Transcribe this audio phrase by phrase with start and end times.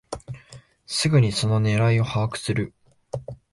[0.87, 2.73] すぐにその狙いを把握する